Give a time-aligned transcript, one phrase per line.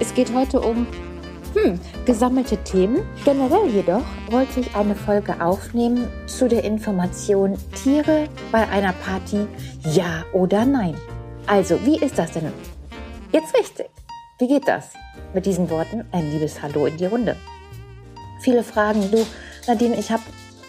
[0.00, 0.86] Es geht heute um
[1.52, 3.02] hm, gesammelte Themen.
[3.22, 9.46] Generell jedoch wollte ich eine Folge aufnehmen zu der Information Tiere bei einer Party
[9.84, 10.94] ja oder nein.
[11.46, 12.50] Also, wie ist das denn?
[13.30, 13.90] Jetzt richtig.
[14.38, 14.90] Wie geht das?
[15.34, 17.36] Mit diesen Worten ein liebes Hallo in die Runde.
[18.40, 19.26] Viele fragen, du,
[19.66, 20.22] Nadine, ich habe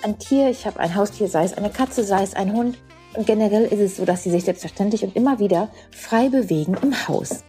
[0.04, 2.78] ein Tier, ich habe ein Haustier, sei es eine Katze, sei es ein Hund.
[3.16, 7.08] Und generell ist es so, dass sie sich selbstverständlich und immer wieder frei bewegen im
[7.08, 7.46] Haus.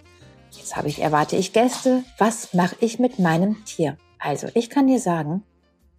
[0.62, 2.04] Jetzt habe ich, erwarte ich Gäste.
[2.18, 3.98] Was mache ich mit meinem Tier?
[4.20, 5.42] Also, ich kann dir sagen,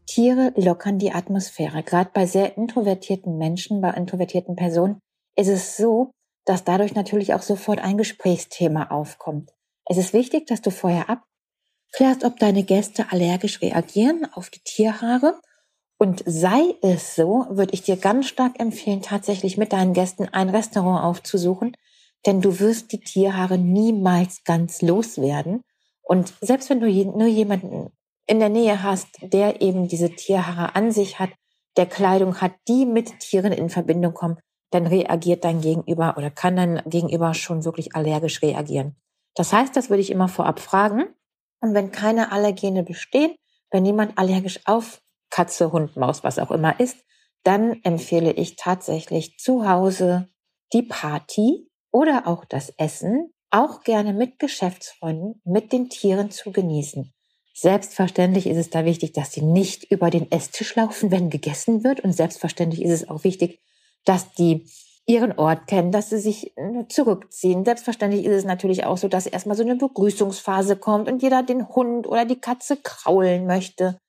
[0.05, 1.83] Tiere lockern die Atmosphäre.
[1.83, 5.01] Gerade bei sehr introvertierten Menschen, bei introvertierten Personen
[5.35, 6.11] ist es so,
[6.45, 9.51] dass dadurch natürlich auch sofort ein Gesprächsthema aufkommt.
[9.83, 15.41] Es ist wichtig, dass du vorher abklärst, ob deine Gäste allergisch reagieren auf die Tierhaare.
[15.97, 20.47] Und sei es so, würde ich dir ganz stark empfehlen, tatsächlich mit deinen Gästen ein
[20.47, 21.75] Restaurant aufzusuchen,
[22.25, 25.61] denn du wirst die Tierhaare niemals ganz loswerden.
[26.01, 27.91] Und selbst wenn du nur jemanden
[28.27, 31.31] in der Nähe hast, der eben diese Tierhaare an sich hat,
[31.75, 34.37] der Kleidung hat, die mit Tieren in Verbindung kommen,
[34.71, 38.95] dann reagiert dein Gegenüber oder kann dein Gegenüber schon wirklich allergisch reagieren.
[39.35, 41.05] Das heißt, das würde ich immer vorab fragen.
[41.61, 43.35] Und wenn keine Allergene bestehen,
[43.71, 46.97] wenn niemand allergisch auf Katze, Hund, Maus, was auch immer ist,
[47.43, 50.29] dann empfehle ich tatsächlich zu Hause
[50.73, 57.13] die Party oder auch das Essen auch gerne mit Geschäftsfreunden, mit den Tieren zu genießen.
[57.53, 61.99] Selbstverständlich ist es da wichtig, dass sie nicht über den Esstisch laufen, wenn gegessen wird.
[61.99, 63.61] Und selbstverständlich ist es auch wichtig,
[64.05, 64.65] dass die
[65.05, 67.63] ihren Ort kennen, dass sie sich äh, zurückziehen.
[67.63, 71.67] Selbstverständlich ist es natürlich auch so, dass erstmal so eine Begrüßungsphase kommt und jeder den
[71.69, 73.99] Hund oder die Katze kraulen möchte.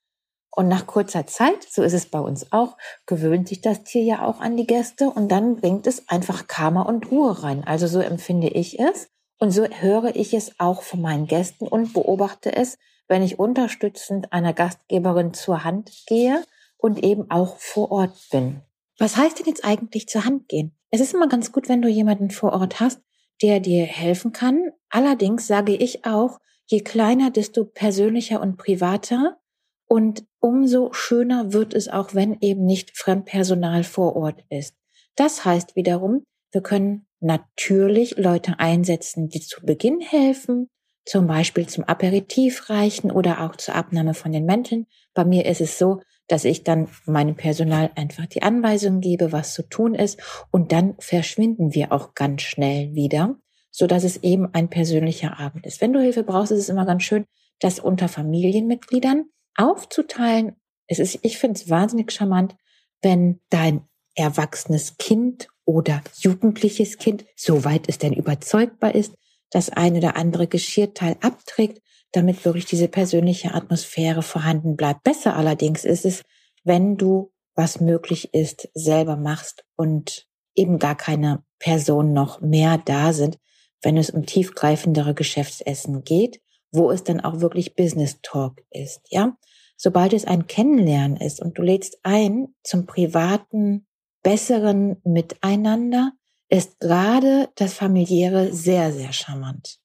[0.56, 4.24] Und nach kurzer Zeit, so ist es bei uns auch, gewöhnt sich das Tier ja
[4.24, 7.64] auch an die Gäste und dann bringt es einfach Karma und Ruhe rein.
[7.64, 9.08] Also so empfinde ich es
[9.40, 14.32] und so höre ich es auch von meinen Gästen und beobachte es, wenn ich unterstützend
[14.32, 16.44] einer Gastgeberin zur Hand gehe
[16.76, 18.62] und eben auch vor Ort bin.
[18.96, 20.76] Was heißt denn jetzt eigentlich zur Hand gehen?
[20.92, 23.00] Es ist immer ganz gut, wenn du jemanden vor Ort hast,
[23.42, 24.70] der dir helfen kann.
[24.88, 29.38] Allerdings sage ich auch, je kleiner, desto persönlicher und privater
[29.86, 34.74] und umso schöner wird es auch, wenn eben nicht Fremdpersonal vor Ort ist.
[35.16, 40.68] Das heißt wiederum, wir können natürlich Leute einsetzen, die zu Beginn helfen,
[41.04, 44.86] zum Beispiel zum Aperitif reichen oder auch zur Abnahme von den Mänteln.
[45.12, 49.52] Bei mir ist es so, dass ich dann meinem Personal einfach die Anweisungen gebe, was
[49.52, 53.36] zu tun ist und dann verschwinden wir auch ganz schnell wieder,
[53.70, 55.80] so dass es eben ein persönlicher Abend ist.
[55.80, 57.26] Wenn du Hilfe brauchst, ist es immer ganz schön,
[57.60, 60.56] das unter Familienmitgliedern aufzuteilen.
[60.86, 62.56] Es ist, ich finde es wahnsinnig charmant,
[63.02, 69.14] wenn dein erwachsenes Kind oder jugendliches Kind, soweit es denn überzeugbar ist,
[69.50, 71.80] das eine oder andere Geschirrteil abträgt,
[72.12, 75.02] damit wirklich diese persönliche Atmosphäre vorhanden bleibt.
[75.02, 76.22] Besser allerdings ist es,
[76.62, 83.12] wenn du, was möglich ist, selber machst und eben gar keine Personen noch mehr da
[83.12, 83.38] sind,
[83.82, 86.40] wenn es um tiefgreifendere Geschäftsessen geht,
[86.74, 89.36] wo es dann auch wirklich Business Talk ist, ja.
[89.76, 93.86] Sobald es ein Kennenlernen ist und du lädst ein zum privaten,
[94.22, 96.12] besseren Miteinander,
[96.48, 99.80] ist gerade das familiäre sehr, sehr charmant.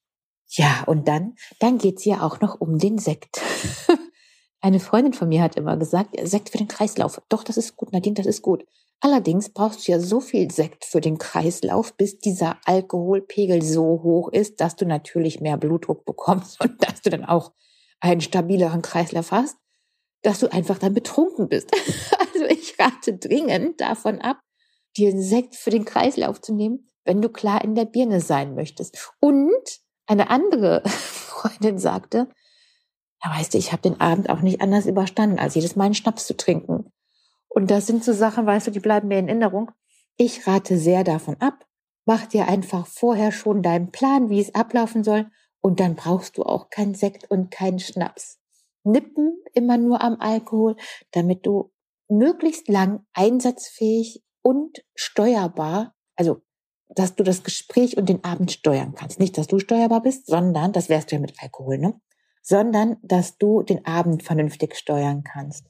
[0.48, 3.40] Ja, und dann, dann geht's ja auch noch um den Sekt.
[4.60, 7.20] Eine Freundin von mir hat immer gesagt, Sekt für den Kreislauf.
[7.28, 8.64] Doch, das ist gut, Nadine, das ist gut.
[9.00, 14.28] Allerdings brauchst du ja so viel Sekt für den Kreislauf, bis dieser Alkoholpegel so hoch
[14.30, 17.52] ist, dass du natürlich mehr Blutdruck bekommst und dass du dann auch
[18.00, 19.56] einen stabileren Kreislauf hast,
[20.22, 21.70] dass du einfach dann betrunken bist.
[22.32, 24.40] Also ich rate dringend davon ab,
[24.96, 28.54] dir einen Sekt für den Kreislauf zu nehmen, wenn du klar in der Birne sein
[28.54, 29.12] möchtest.
[29.20, 29.50] Und
[30.06, 32.28] eine andere Freundin sagte,
[33.22, 35.94] ja, weißt du, ich habe den Abend auch nicht anders überstanden, als jedes Mal einen
[35.94, 36.90] Schnaps zu trinken.
[37.52, 39.72] Und das sind so Sachen, weißt du, die bleiben mir in Erinnerung.
[40.16, 41.66] Ich rate sehr davon ab.
[42.06, 45.30] Mach dir einfach vorher schon deinen Plan, wie es ablaufen soll.
[45.60, 48.38] Und dann brauchst du auch keinen Sekt und keinen Schnaps.
[48.84, 50.76] Nippen immer nur am Alkohol,
[51.10, 51.70] damit du
[52.08, 56.40] möglichst lang einsatzfähig und steuerbar, also
[56.88, 59.20] dass du das Gespräch und den Abend steuern kannst.
[59.20, 62.00] Nicht, dass du steuerbar bist, sondern, das wärst du ja mit Alkohol, ne?
[62.42, 65.66] Sondern, dass du den Abend vernünftig steuern kannst.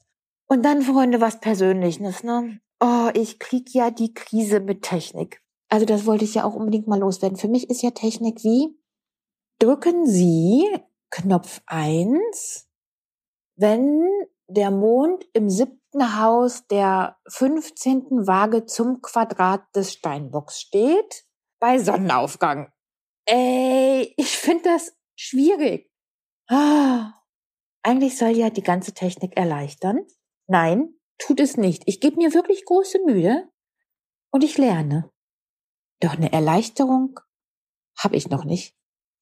[0.51, 2.59] Und dann, Freunde, was Persönliches, ne?
[2.81, 5.41] Oh, ich krieg ja die Krise mit Technik.
[5.69, 7.37] Also das wollte ich ja auch unbedingt mal loswerden.
[7.37, 8.77] Für mich ist ja Technik wie,
[9.59, 10.67] drücken Sie
[11.09, 12.67] Knopf eins,
[13.55, 14.05] wenn
[14.49, 18.27] der Mond im siebten Haus der 15.
[18.27, 21.23] Waage zum Quadrat des Steinbocks steht,
[21.61, 22.73] bei Sonnenaufgang.
[23.25, 25.89] Ey, ich finde das schwierig.
[26.49, 27.13] Ah,
[27.83, 30.05] eigentlich soll ja die ganze Technik erleichtern.
[30.47, 31.83] Nein, tut es nicht.
[31.85, 33.49] Ich gebe mir wirklich große Mühe
[34.31, 35.11] und ich lerne.
[35.99, 37.19] Doch eine Erleichterung
[37.97, 38.75] habe ich noch nicht.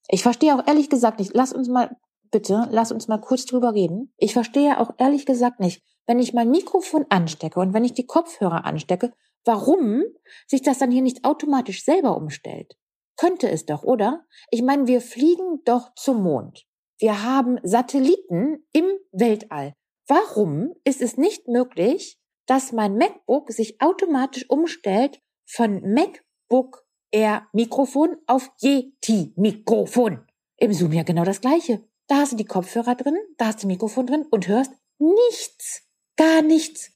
[0.07, 1.31] Ich verstehe auch ehrlich gesagt nicht.
[1.33, 1.95] Lass uns mal,
[2.31, 4.13] bitte, lass uns mal kurz drüber reden.
[4.17, 8.07] Ich verstehe auch ehrlich gesagt nicht, wenn ich mein Mikrofon anstecke und wenn ich die
[8.07, 9.13] Kopfhörer anstecke,
[9.45, 10.03] warum
[10.47, 12.77] sich das dann hier nicht automatisch selber umstellt.
[13.17, 14.25] Könnte es doch, oder?
[14.49, 16.65] Ich meine, wir fliegen doch zum Mond.
[16.97, 19.75] Wir haben Satelliten im Weltall.
[20.09, 28.17] Warum ist es nicht möglich, dass mein MacBook sich automatisch umstellt von MacBook Air Mikrofon
[28.25, 30.25] auf Yeti Mikrofon?
[30.57, 31.87] Im Zoom ja genau das gleiche.
[32.07, 35.83] Da hast du die Kopfhörer drin, da hast du Mikrofon drin und hörst nichts.
[36.17, 36.91] Gar nichts.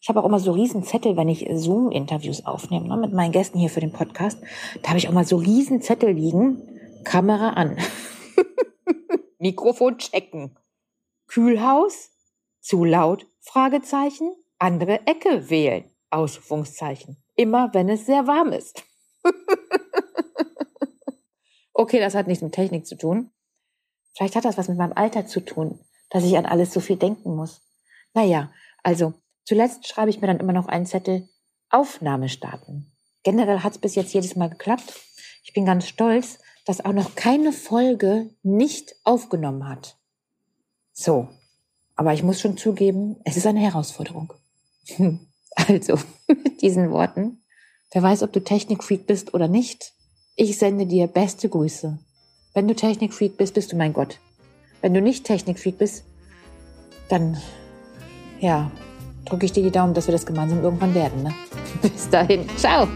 [0.00, 3.58] Ich habe auch immer so riesen Zettel, wenn ich Zoom-Interviews aufnehme, ne, mit meinen Gästen
[3.58, 4.38] hier für den Podcast.
[4.80, 6.62] Da habe ich auch mal so riesen Zettel liegen.
[7.04, 7.76] Kamera an.
[9.38, 10.58] Mikrofon checken.
[11.26, 12.13] Kühlhaus?
[12.64, 13.26] Zu laut?
[13.40, 14.34] Fragezeichen.
[14.58, 15.84] Andere Ecke wählen.
[16.08, 17.22] Ausrufungszeichen.
[17.36, 18.82] Immer wenn es sehr warm ist.
[21.74, 23.30] okay, das hat nichts mit Technik zu tun.
[24.16, 25.78] Vielleicht hat das was mit meinem Alter zu tun,
[26.08, 27.60] dass ich an alles so viel denken muss.
[28.14, 28.50] Naja,
[28.82, 29.12] also
[29.44, 31.28] zuletzt schreibe ich mir dann immer noch einen Zettel
[31.68, 32.90] Aufnahme starten.
[33.24, 34.94] Generell hat es bis jetzt jedes Mal geklappt.
[35.42, 39.98] Ich bin ganz stolz, das auch noch keine Folge nicht aufgenommen hat.
[40.92, 41.28] So,
[41.96, 44.32] aber ich muss schon zugeben, es ist eine Herausforderung.
[45.56, 47.42] Also, mit diesen Worten,
[47.92, 49.92] wer weiß, ob du Technikfreak bist oder nicht,
[50.36, 51.98] ich sende dir beste Grüße.
[52.54, 54.18] Wenn du Technikfreak bist, bist du mein Gott.
[54.80, 56.04] Wenn du nicht Technikfreak bist,
[57.08, 57.36] dann,
[58.40, 58.70] ja,
[59.24, 61.22] drücke ich dir die Daumen, dass wir das gemeinsam irgendwann werden.
[61.22, 61.34] Ne?
[61.82, 62.88] Bis dahin, ciao!